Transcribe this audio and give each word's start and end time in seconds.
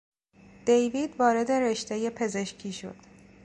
دیوید 0.65 1.15
وارد 1.19 1.51
رشتهی 1.51 2.09
پزشکی 2.09 2.73
شد. 2.73 2.95